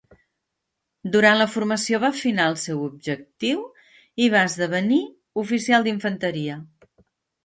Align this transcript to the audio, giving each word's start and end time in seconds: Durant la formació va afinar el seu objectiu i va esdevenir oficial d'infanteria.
Durant 1.15 1.35
la 1.41 1.45
formació 1.55 1.99
va 2.03 2.07
afinar 2.15 2.47
el 2.51 2.57
seu 2.61 2.81
objectiu 2.85 3.59
i 4.25 4.31
va 4.37 4.41
esdevenir 4.49 4.97
oficial 5.43 5.87
d'infanteria. 5.89 6.57